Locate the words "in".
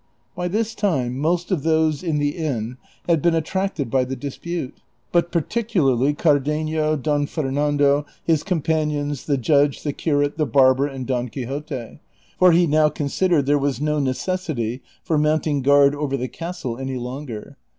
2.01-2.17